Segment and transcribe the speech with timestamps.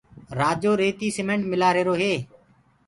[0.39, 2.13] رآجو ريتي سيمٽ ملوآهيرو هي